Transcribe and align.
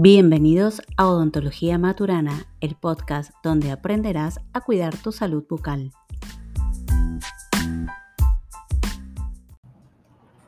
Bienvenidos 0.00 0.80
a 0.96 1.08
Odontología 1.08 1.76
Maturana, 1.76 2.46
el 2.60 2.76
podcast 2.76 3.32
donde 3.42 3.72
aprenderás 3.72 4.38
a 4.52 4.60
cuidar 4.60 4.96
tu 4.96 5.10
salud 5.10 5.44
bucal. 5.50 5.90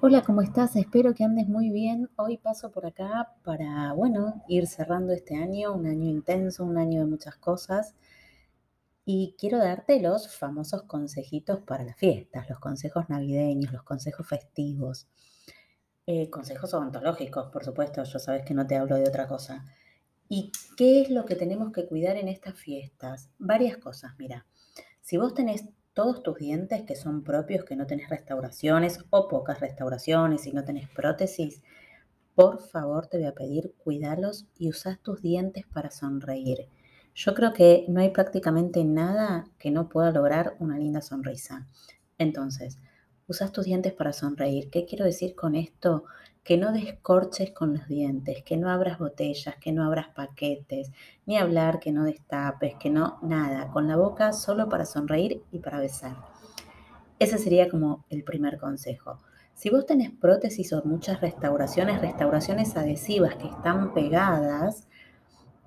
Hola, 0.00 0.22
¿cómo 0.22 0.40
estás? 0.42 0.76
Espero 0.76 1.14
que 1.14 1.24
andes 1.24 1.48
muy 1.48 1.70
bien. 1.70 2.08
Hoy 2.14 2.36
paso 2.36 2.70
por 2.70 2.86
acá 2.86 3.34
para, 3.42 3.92
bueno, 3.92 4.40
ir 4.46 4.68
cerrando 4.68 5.12
este 5.12 5.34
año, 5.34 5.74
un 5.74 5.86
año 5.86 6.08
intenso, 6.08 6.64
un 6.64 6.78
año 6.78 7.00
de 7.00 7.06
muchas 7.06 7.34
cosas. 7.34 7.96
Y 9.04 9.34
quiero 9.36 9.58
darte 9.58 10.00
los 10.00 10.32
famosos 10.32 10.84
consejitos 10.84 11.58
para 11.62 11.82
las 11.82 11.96
fiestas, 11.96 12.48
los 12.48 12.60
consejos 12.60 13.08
navideños, 13.08 13.72
los 13.72 13.82
consejos 13.82 14.28
festivos. 14.28 15.08
Eh, 16.06 16.30
consejos 16.30 16.74
odontológicos, 16.74 17.50
por 17.52 17.64
supuesto, 17.64 18.02
yo 18.02 18.18
sabes 18.18 18.44
que 18.44 18.54
no 18.54 18.66
te 18.66 18.76
hablo 18.76 18.96
de 18.96 19.08
otra 19.08 19.28
cosa. 19.28 19.64
¿Y 20.28 20.52
qué 20.76 21.02
es 21.02 21.10
lo 21.10 21.24
que 21.24 21.36
tenemos 21.36 21.72
que 21.72 21.86
cuidar 21.86 22.16
en 22.16 22.28
estas 22.28 22.58
fiestas? 22.58 23.30
Varias 23.38 23.78
cosas, 23.78 24.12
mira. 24.18 24.46
Si 25.00 25.16
vos 25.16 25.34
tenés 25.34 25.64
todos 25.92 26.22
tus 26.22 26.38
dientes 26.38 26.82
que 26.82 26.96
son 26.96 27.24
propios, 27.24 27.64
que 27.64 27.76
no 27.76 27.86
tenés 27.86 28.08
restauraciones 28.08 28.98
o 29.10 29.28
pocas 29.28 29.60
restauraciones 29.60 30.46
y 30.46 30.52
no 30.52 30.64
tenés 30.64 30.88
prótesis, 30.88 31.62
por 32.34 32.60
favor 32.60 33.06
te 33.06 33.18
voy 33.18 33.26
a 33.26 33.34
pedir 33.34 33.74
cuidalos 33.76 34.46
y 34.56 34.68
usás 34.68 35.00
tus 35.00 35.20
dientes 35.20 35.66
para 35.66 35.90
sonreír. 35.90 36.68
Yo 37.14 37.34
creo 37.34 37.52
que 37.52 37.84
no 37.88 38.00
hay 38.00 38.10
prácticamente 38.10 38.84
nada 38.84 39.46
que 39.58 39.70
no 39.70 39.88
pueda 39.88 40.12
lograr 40.12 40.56
una 40.58 40.78
linda 40.78 41.02
sonrisa. 41.02 41.66
Entonces, 42.18 42.78
usas 43.30 43.52
tus 43.52 43.64
dientes 43.64 43.92
para 43.92 44.12
sonreír. 44.12 44.70
¿Qué 44.70 44.84
quiero 44.86 45.04
decir 45.04 45.36
con 45.36 45.54
esto? 45.54 46.04
Que 46.42 46.56
no 46.56 46.72
descorches 46.72 47.52
con 47.52 47.74
los 47.74 47.86
dientes, 47.86 48.42
que 48.42 48.56
no 48.56 48.68
abras 48.68 48.98
botellas, 48.98 49.54
que 49.60 49.70
no 49.70 49.84
abras 49.84 50.08
paquetes, 50.08 50.90
ni 51.26 51.38
hablar, 51.38 51.78
que 51.78 51.92
no 51.92 52.02
destapes, 52.02 52.74
que 52.74 52.90
no, 52.90 53.20
nada, 53.22 53.70
con 53.70 53.86
la 53.86 53.96
boca 53.96 54.32
solo 54.32 54.68
para 54.68 54.84
sonreír 54.84 55.44
y 55.52 55.60
para 55.60 55.78
besar. 55.78 56.16
Ese 57.20 57.38
sería 57.38 57.68
como 57.68 58.04
el 58.10 58.24
primer 58.24 58.58
consejo. 58.58 59.20
Si 59.54 59.70
vos 59.70 59.86
tenés 59.86 60.10
prótesis 60.10 60.72
o 60.72 60.82
muchas 60.84 61.20
restauraciones, 61.20 62.00
restauraciones 62.00 62.76
adhesivas 62.76 63.36
que 63.36 63.46
están 63.46 63.94
pegadas, 63.94 64.88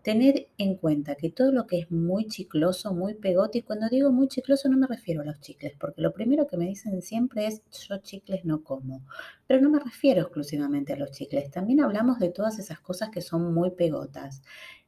tener 0.03 0.49
en 0.57 0.75
cuenta 0.75 1.15
que 1.15 1.31
todo 1.31 1.51
lo 1.51 1.65
que 1.65 1.79
es 1.79 1.89
muy 1.89 2.27
chicloso, 2.27 2.93
muy 2.93 3.15
pegote, 3.15 3.59
y 3.59 3.61
cuando 3.63 3.87
digo 3.89 4.11
muy 4.11 4.27
chicloso 4.27 4.69
no 4.69 4.77
me 4.77 4.85
refiero 4.85 5.21
a 5.21 5.25
los 5.25 5.39
chicles, 5.39 5.73
porque 5.79 6.01
lo 6.01 6.13
primero 6.13 6.45
que 6.45 6.57
me 6.57 6.65
dicen 6.65 7.01
siempre 7.01 7.47
es 7.47 7.63
yo 7.87 7.97
chicles 7.97 8.43
no 8.45 8.63
como, 8.63 9.01
pero 9.47 9.61
no 9.61 9.69
me 9.69 9.79
refiero 9.79 10.21
exclusivamente 10.21 10.93
a 10.93 10.97
los 10.97 11.11
chicles, 11.11 11.49
también 11.51 11.79
hablamos 11.79 12.19
de 12.19 12.29
todas 12.29 12.59
esas 12.59 12.79
cosas 12.81 13.09
que 13.09 13.21
son 13.21 13.53
muy 13.53 13.71
pegotas. 13.71 14.43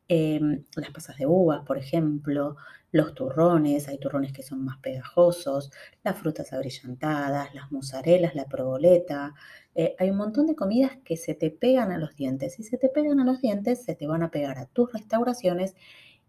Em, 0.07 0.63
las 0.75 0.91
pasas 0.91 1.17
de 1.17 1.25
uvas, 1.25 1.65
por 1.65 1.79
ejemplo, 1.79 2.57
los 2.95 3.13
turrones, 3.13 3.89
hay 3.89 3.97
turrones 3.97 4.31
que 4.31 4.41
son 4.41 4.63
más 4.63 4.77
pegajosos, 4.77 5.69
las 6.01 6.17
frutas 6.17 6.53
abrillantadas, 6.53 7.53
las 7.53 7.69
mozarelas, 7.69 8.35
la 8.35 8.45
proboleta. 8.45 9.33
Eh, 9.75 9.95
hay 9.99 10.11
un 10.11 10.17
montón 10.17 10.47
de 10.47 10.55
comidas 10.55 10.93
que 11.03 11.17
se 11.17 11.33
te 11.33 11.51
pegan 11.51 11.91
a 11.91 11.97
los 11.97 12.15
dientes. 12.15 12.53
Si 12.53 12.63
se 12.63 12.77
te 12.77 12.87
pegan 12.87 13.19
a 13.19 13.25
los 13.25 13.41
dientes, 13.41 13.83
se 13.83 13.95
te 13.95 14.07
van 14.07 14.23
a 14.23 14.31
pegar 14.31 14.57
a 14.59 14.67
tus 14.67 14.93
restauraciones 14.93 15.75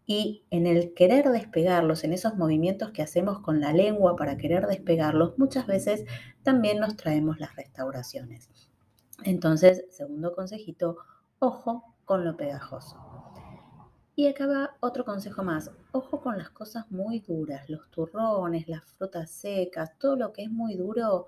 y 0.07 0.45
en 0.51 0.67
el 0.67 0.93
querer 0.93 1.31
despegarlos, 1.31 2.03
en 2.03 2.13
esos 2.13 2.35
movimientos 2.37 2.91
que 2.91 3.03
hacemos 3.03 3.39
con 3.39 3.61
la 3.61 3.73
lengua 3.73 4.17
para 4.17 4.37
querer 4.37 4.67
despegarlos, 4.67 5.39
muchas 5.39 5.69
veces 5.69 6.05
también 6.43 6.81
nos 6.81 6.97
traemos 6.97 7.39
las 7.39 7.55
restauraciones. 7.55 8.51
Entonces, 9.23 9.85
segundo 9.91 10.35
consejito, 10.35 10.97
ojo 11.39 11.95
con 12.05 12.25
lo 12.25 12.37
pegajoso. 12.37 13.16
Y 14.19 14.29
acá 14.29 14.47
va 14.47 14.77
otro 14.81 15.05
consejo 15.05 15.45
más. 15.45 15.71
Ojo 15.93 16.23
con 16.23 16.39
las 16.39 16.49
cosas 16.49 16.91
muy 16.91 17.21
duras, 17.21 17.69
los 17.69 17.91
turrones, 17.91 18.67
las 18.67 18.83
frutas 18.83 19.31
secas, 19.31 19.99
todo 19.99 20.17
lo 20.17 20.33
que 20.33 20.45
es 20.45 20.51
muy 20.51 20.75
duro, 20.75 21.27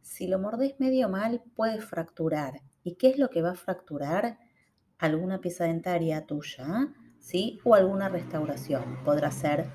si 0.00 0.28
lo 0.28 0.38
mordés 0.38 0.78
medio 0.78 1.08
mal 1.08 1.42
puede 1.56 1.80
fracturar. 1.80 2.60
¿Y 2.84 2.94
qué 2.94 3.08
es 3.08 3.18
lo 3.18 3.30
que 3.30 3.42
va 3.42 3.50
a 3.50 3.56
fracturar? 3.56 4.38
Alguna 4.96 5.40
pieza 5.40 5.64
dentaria 5.64 6.24
tuya, 6.24 6.94
¿sí? 7.18 7.58
O 7.64 7.74
alguna 7.74 8.08
restauración. 8.08 9.02
Podrá 9.04 9.32
ser 9.32 9.68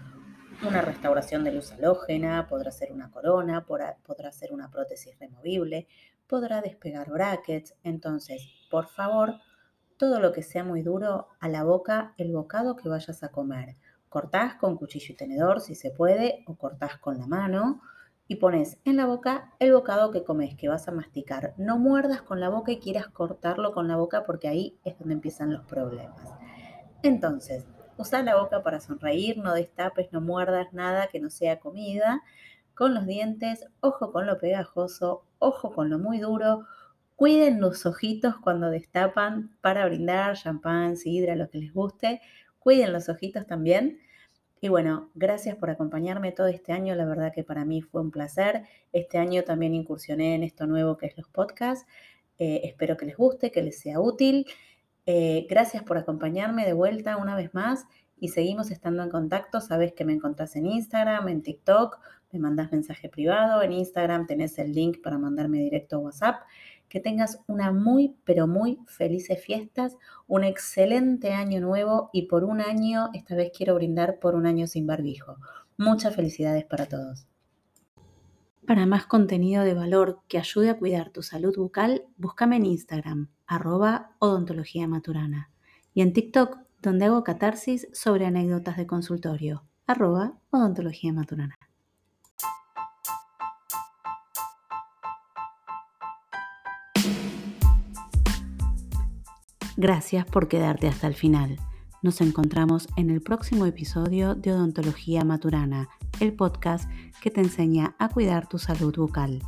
una 0.66 0.80
restauración 0.82 1.44
de 1.44 1.52
luz 1.52 1.74
halógena, 1.74 2.48
podrá 2.48 2.72
ser 2.72 2.94
una 2.94 3.12
corona, 3.12 3.66
podrá 3.66 4.32
ser 4.32 4.54
una 4.54 4.72
prótesis 4.72 5.20
removible, 5.20 5.90
podrá 6.26 6.62
despegar 6.62 7.10
brackets. 7.10 7.76
Entonces, 7.84 8.42
por 8.72 8.88
favor, 8.88 9.42
todo 9.98 10.20
lo 10.20 10.32
que 10.32 10.44
sea 10.44 10.64
muy 10.64 10.82
duro 10.82 11.28
a 11.40 11.48
la 11.48 11.64
boca 11.64 12.14
el 12.18 12.34
bocado 12.34 12.76
que 12.76 12.90
vayas 12.90 13.24
a 13.24 13.30
comer. 13.30 13.78
Cortás 14.10 14.56
con 14.56 14.78
cuchillo 14.78 15.14
y 15.14 15.18
tenedor 15.18 15.62
si 15.62 15.76
se 15.76 15.92
puede 15.92 16.44
o 16.48 16.56
cortás 16.56 16.98
con 16.98 17.18
la 17.18 17.28
mano 17.28 17.82
y 18.28 18.36
pones 18.36 18.78
en 18.86 18.98
la 18.98 19.06
boca 19.06 19.54
el 19.60 19.74
bocado 19.74 20.12
que 20.12 20.24
comes, 20.24 20.56
que 20.56 20.68
vas 20.68 20.88
a 20.88 20.92
masticar. 20.92 21.54
No 21.58 21.78
muerdas 21.78 22.22
con 22.22 22.40
la 22.40 22.50
boca 22.50 22.72
y 22.72 22.80
quieras 22.80 23.08
cortarlo 23.08 23.72
con 23.74 23.88
la 23.88 23.96
boca 23.96 24.26
porque 24.26 24.48
ahí 24.48 24.80
es 24.84 24.98
donde 24.98 25.14
empiezan 25.14 25.54
los 25.54 25.64
problemas. 25.66 26.34
Entonces, 27.04 27.66
usa 27.98 28.24
la 28.24 28.36
boca 28.36 28.64
para 28.64 28.80
sonreír, 28.80 29.38
no 29.38 29.54
destapes, 29.54 30.12
no 30.12 30.22
muerdas 30.22 30.74
nada 30.74 31.08
que 31.08 31.20
no 31.20 31.30
sea 31.30 31.60
comida. 31.60 32.24
Con 32.74 32.94
los 32.94 33.06
dientes, 33.06 33.68
ojo 33.80 34.12
con 34.12 34.26
lo 34.26 34.38
pegajoso, 34.38 35.24
ojo 35.40 35.72
con 35.72 35.90
lo 35.90 36.00
muy 36.00 36.20
duro, 36.20 36.66
Cuiden 37.16 37.62
los 37.62 37.86
ojitos 37.86 38.36
cuando 38.38 38.70
destapan 38.70 39.58
para 39.62 39.86
brindar 39.86 40.36
champán, 40.36 40.98
sidra, 40.98 41.36
lo 41.36 41.50
que 41.50 41.60
les 41.60 41.74
guste. 41.74 42.22
Cuiden 42.60 42.92
los 42.92 43.08
ojitos 43.08 43.48
también. 43.48 44.00
Y 44.60 44.68
bueno, 44.68 45.12
gracias 45.16 45.56
por 45.56 45.70
acompañarme 45.70 46.32
todo 46.32 46.48
este 46.48 46.74
año. 46.74 46.96
La 46.96 47.06
verdad 47.06 47.32
que 47.34 47.44
para 47.44 47.66
mí 47.66 47.82
fue 47.82 48.02
un 48.02 48.12
placer. 48.12 48.64
Este 48.92 49.18
año 49.18 49.44
también 49.44 49.74
incursioné 49.74 50.36
en 50.36 50.44
esto 50.44 50.66
nuevo 50.68 50.98
que 50.98 51.06
es 51.06 51.18
los 51.18 51.30
podcasts. 51.30 51.86
Eh, 52.38 52.62
espero 52.64 52.98
que 52.98 53.06
les 53.06 53.16
guste, 53.16 53.52
que 53.52 53.62
les 53.62 53.80
sea 53.80 54.00
útil. 54.00 54.46
Eh, 55.06 55.46
gracias 55.50 55.84
por 55.84 55.98
acompañarme 55.98 56.66
de 56.66 56.74
vuelta 56.74 57.18
una 57.18 57.36
vez 57.36 57.54
más 57.54 57.86
y 58.18 58.30
seguimos 58.30 58.72
estando 58.72 59.04
en 59.04 59.10
contacto. 59.10 59.62
Sabes 59.62 59.94
que 59.94 60.04
me 60.04 60.14
encontrás 60.14 60.56
en 60.56 60.66
Instagram, 60.66 61.28
en 61.28 61.44
TikTok, 61.44 62.00
me 62.32 62.40
mandas 62.40 62.72
mensaje 62.72 63.08
privado. 63.08 63.62
En 63.62 63.72
Instagram 63.72 64.26
tenés 64.26 64.58
el 64.58 64.74
link 64.74 65.02
para 65.04 65.18
mandarme 65.18 65.60
directo 65.60 65.98
a 65.98 66.00
WhatsApp. 66.00 66.42
Que 66.90 67.00
tengas 67.00 67.42
una 67.48 67.72
muy, 67.72 68.16
pero 68.24 68.48
muy 68.48 68.80
felices 68.86 69.44
fiestas, 69.44 69.98
un 70.28 70.44
excelente 70.44 71.34
año 71.34 71.60
nuevo 71.62 72.10
y 72.14 72.24
por 72.24 72.44
un 72.44 72.62
año, 72.62 73.10
esta 73.14 73.36
vez 73.36 73.52
quiero 73.56 73.76
brindar 73.76 74.20
por 74.20 74.36
un 74.36 74.46
año 74.46 74.68
sin 74.68 74.88
barbijo. 74.88 75.38
Muchas 75.78 76.16
felicidades 76.16 76.66
para 76.66 76.86
todos. 76.86 77.28
Para 78.66 78.88
más 78.88 79.06
contenido 79.06 79.64
de 79.64 79.76
valor 79.76 80.22
que 80.28 80.40
ayude 80.40 80.72
a 80.72 80.78
cuidar 80.78 81.12
tu 81.12 81.22
salud 81.22 81.56
bucal, 81.56 82.06
búscame 82.18 82.56
en 82.56 82.66
Instagram, 82.66 83.30
arroba 83.46 84.16
odontología 84.18 84.88
maturana, 84.88 85.52
y 85.94 86.02
en 86.02 86.14
TikTok, 86.14 86.58
donde 86.82 87.06
hago 87.06 87.24
catarsis 87.24 87.88
sobre 87.94 88.26
anécdotas 88.26 88.78
de 88.78 88.88
consultorio, 88.88 89.64
arroba 89.86 90.40
odontología 90.50 91.14
maturana. 91.14 91.56
Gracias 99.78 100.26
por 100.26 100.48
quedarte 100.48 100.88
hasta 100.88 101.08
el 101.08 101.16
final. 101.16 101.58
Nos 102.02 102.22
encontramos 102.22 102.88
en 102.96 103.10
el 103.10 103.22
próximo 103.22 103.66
episodio 103.66 104.36
de 104.36 104.54
Odontología 104.54 105.24
Maturana, 105.24 105.90
el 106.20 106.34
podcast 106.34 106.90
que 107.22 107.32
te 107.32 107.42
enseña 107.42 107.96
a 108.00 108.10
cuidar 108.10 108.48
tu 108.48 108.58
salud 108.58 108.96
bucal. 108.96 109.42